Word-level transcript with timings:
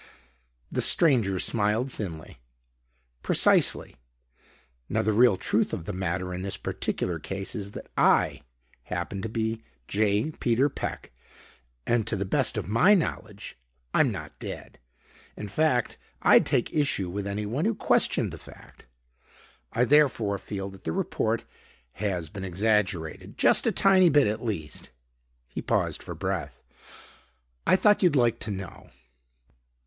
The 0.71 0.81
stranger 0.81 1.37
smiled 1.37 1.91
thinly. 1.91 2.39
"Precisely. 3.21 3.97
Now 4.89 5.03
the 5.03 5.13
real 5.13 5.37
truth 5.37 5.73
of 5.73 5.85
the 5.85 5.93
matter 5.93 6.33
in 6.33 6.41
this 6.41 6.57
particular 6.57 7.19
case 7.19 7.53
is 7.53 7.73
that 7.73 7.85
I 7.95 8.41
happen 8.85 9.21
to 9.21 9.29
be 9.29 9.61
J. 9.87 10.31
Peter 10.31 10.69
Peck 10.69 11.11
and, 11.85 12.07
to 12.07 12.15
the 12.15 12.25
best 12.25 12.57
of 12.57 12.67
my 12.67 12.95
knowledge, 12.95 13.59
I'm 13.93 14.11
not 14.11 14.39
dead. 14.39 14.79
In 15.37 15.47
fact 15.47 15.99
I'd 16.23 16.47
take 16.47 16.73
issue 16.73 17.07
with 17.07 17.27
anyone 17.27 17.65
who 17.65 17.75
questioned 17.75 18.31
the 18.33 18.39
fact. 18.39 18.87
I 19.71 19.83
therefore 19.85 20.39
feel 20.39 20.71
that 20.71 20.83
the 20.83 20.93
report 20.93 21.45
has 21.91 22.27
been 22.31 22.43
exaggerated; 22.43 23.37
just 23.37 23.67
a 23.67 23.71
tiny 23.71 24.09
bit, 24.09 24.25
at 24.25 24.43
least." 24.43 24.89
He 25.47 25.61
paused 25.61 26.01
for 26.01 26.15
breath. 26.15 26.63
"I 27.67 27.75
thought 27.75 28.01
you'd 28.01 28.15
like 28.15 28.39
to 28.39 28.49
know." 28.49 28.89